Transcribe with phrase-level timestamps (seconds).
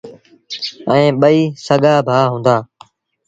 [0.91, 2.55] ائيٚݩ ٻئيٚ سڳآ ڀآ هُݩدآ۔